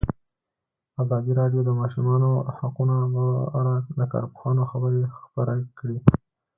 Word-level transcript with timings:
ازادي 1.03 1.31
راډیو 1.39 1.61
د 1.63 1.65
د 1.67 1.71
ماشومانو 1.81 2.31
حقونه 2.57 2.95
په 3.13 3.25
اړه 3.59 3.73
د 3.99 4.01
کارپوهانو 4.13 4.63
خبرې 4.71 5.01
خپرې 5.21 5.59
کړي. 5.79 5.97